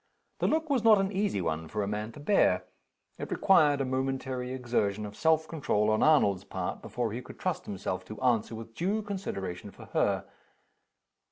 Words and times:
The 0.39 0.47
look 0.47 0.67
was 0.67 0.83
not 0.83 0.97
an 0.99 1.11
easy 1.11 1.41
one 1.41 1.67
for 1.67 1.83
a 1.83 1.87
man 1.87 2.11
to 2.13 2.19
bear. 2.19 2.63
It 3.19 3.29
required 3.29 3.81
a 3.81 3.85
momentary 3.85 4.51
exertion 4.51 5.05
of 5.05 5.15
self 5.15 5.47
control 5.47 5.91
on 5.91 6.01
Arnold's 6.01 6.43
part, 6.43 6.81
before 6.81 7.11
he 7.11 7.21
could 7.21 7.37
trust 7.37 7.65
himself 7.67 8.03
to 8.05 8.19
answer 8.19 8.55
with 8.55 8.73
due 8.73 9.03
consideration 9.03 9.69
for 9.69 9.85
her. 9.93 10.25